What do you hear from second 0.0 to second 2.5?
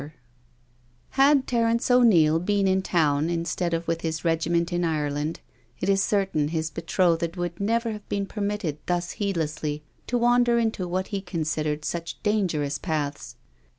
3" 31^ NO SURRENDER Had Terence O'Neil